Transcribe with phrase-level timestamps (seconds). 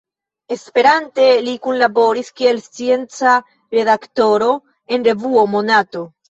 [0.53, 3.35] Esperante, li kunlaboris kiel scienca
[3.77, 4.49] redaktoro
[4.97, 6.05] en revuo Monato.